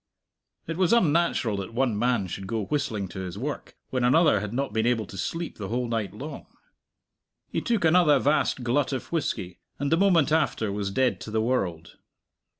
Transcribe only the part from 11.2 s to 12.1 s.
to the world.